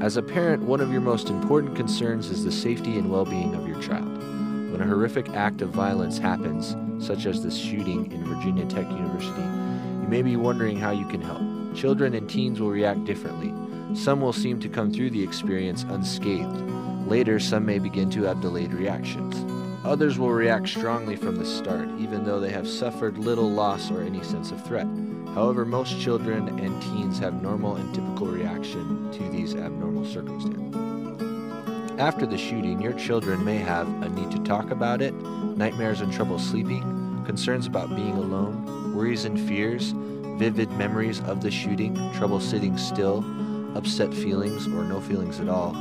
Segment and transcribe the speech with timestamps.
[0.00, 3.54] As a parent, one of your most important concerns is the safety and well being
[3.54, 4.22] of your child.
[4.70, 9.40] When a horrific act of violence happens, such as this shooting in Virginia Tech University,
[9.40, 11.40] you may be wondering how you can help.
[11.74, 13.54] Children and teens will react differently.
[13.94, 16.60] Some will seem to come through the experience unscathed.
[17.08, 19.34] Later, some may begin to have delayed reactions.
[19.86, 24.02] Others will react strongly from the start, even though they have suffered little loss or
[24.02, 24.88] any sense of threat.
[25.34, 32.00] However, most children and teens have normal and typical reaction to these abnormal circumstances.
[32.00, 36.12] After the shooting, your children may have a need to talk about it, nightmares and
[36.12, 39.92] trouble sleeping, concerns about being alone, worries and fears,
[40.36, 43.24] vivid memories of the shooting, trouble sitting still,
[43.76, 45.74] upset feelings or no feelings at all,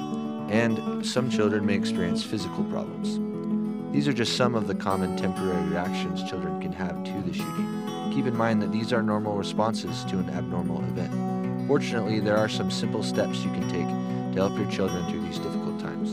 [0.50, 3.20] and some children may experience physical problems.
[3.92, 8.12] These are just some of the common temporary reactions children can have to the shooting.
[8.14, 11.45] Keep in mind that these are normal responses to an abnormal event.
[11.68, 13.88] Fortunately, there are some simple steps you can take
[14.36, 16.12] to help your children through these difficult times.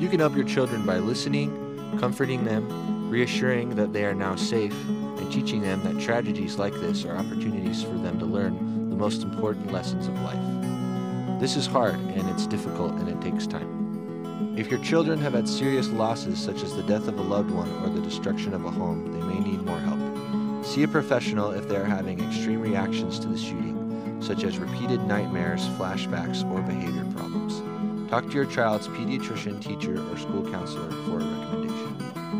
[0.00, 1.50] You can help your children by listening,
[1.98, 7.04] comforting them, reassuring that they are now safe, and teaching them that tragedies like this
[7.04, 11.40] are opportunities for them to learn the most important lessons of life.
[11.40, 14.54] This is hard and it's difficult and it takes time.
[14.56, 17.70] If your children have had serious losses, such as the death of a loved one
[17.82, 20.64] or the destruction of a home, they may need more help.
[20.64, 23.87] See a professional if they are having extreme reactions to the shooting,
[24.20, 27.62] such as repeated nightmares, flashbacks, or behavior problems.
[28.10, 32.37] Talk to your child's pediatrician, teacher, or school counselor for a recommendation.